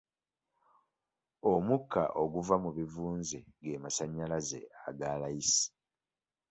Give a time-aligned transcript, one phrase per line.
[1.51, 5.69] Omukka oguva mu bivunze ge masannyalaze aga layisi.